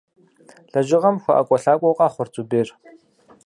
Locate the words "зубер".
2.35-2.67